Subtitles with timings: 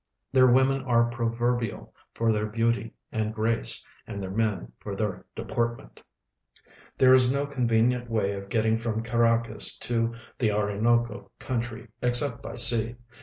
[0.33, 6.01] Their women are proverlnal for their beauty and grace and their men for their dei)ortment.
[6.97, 12.55] There is no convenient Avay of getting from Caracas to the Orinoco country exce})t by
[12.55, 12.95] sea.